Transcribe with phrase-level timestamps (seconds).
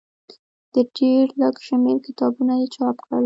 [0.73, 3.19] د ډېر لږ شمېر کتابونه یې چاپ کړل.